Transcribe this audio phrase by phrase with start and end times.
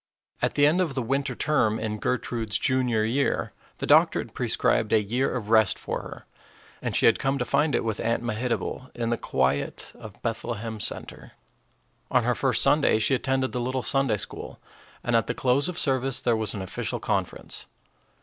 [0.41, 4.91] At the end of the winter term in Gertrude's junior year the doctor had prescribed
[4.93, 6.25] a year of rest for her,
[6.81, 10.79] and she had come to find it with Aunt Mehitable, in the quiet of Bethlehem
[10.79, 11.33] Center.
[12.09, 14.59] On her first Sunday she attended the little Sunday school,
[15.03, 17.67] and at the close of service there was an official conference.